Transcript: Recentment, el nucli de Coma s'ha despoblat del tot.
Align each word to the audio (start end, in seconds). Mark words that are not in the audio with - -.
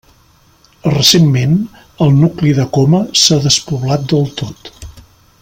Recentment, 0.93 1.53
el 2.05 2.15
nucli 2.21 2.55
de 2.61 2.67
Coma 2.79 3.03
s'ha 3.25 3.39
despoblat 3.45 4.09
del 4.15 4.27
tot. 4.43 4.75